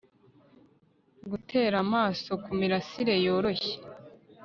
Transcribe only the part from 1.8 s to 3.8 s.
amaso kumirasire yoroshye